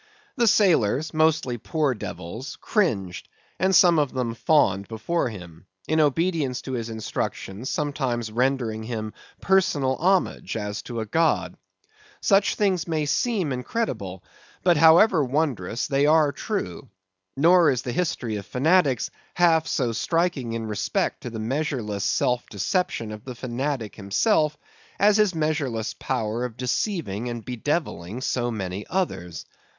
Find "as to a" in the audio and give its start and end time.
10.57-11.05